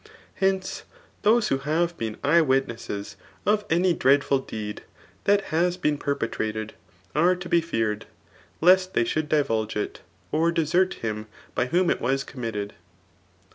Hence, 0.37 0.81
those 1.21 1.49
who 1.49 1.59
have 1.59 1.95
been 1.95 2.17
eye 2.23 2.39
tvitnesass 2.41 3.17
of 3.45 3.65
any 3.69 3.93
dreadful 3.93 4.39
deed 4.39 4.81
diat 5.25 5.41
has 5.53 5.77
bete 5.77 5.99
perpetrated, 5.99 6.73
wt 7.15 7.39
to 7.39 7.47
be 7.47 7.61
feared, 7.61 8.07
lest 8.61 8.95
they 8.95 9.03
should 9.05 9.29
divulge 9.29 9.75
it, 9.75 10.01
or 10.31 10.51
desert 10.51 10.97
[hjm 11.03 11.27
by 11.53 11.67
•whom 11.67 11.91
it 11.91 12.01
was 12.01 12.23
committed. 12.23 12.73